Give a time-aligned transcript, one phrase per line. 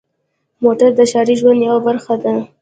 [0.63, 2.33] موټر د ښاري ژوند یوه برخه ده.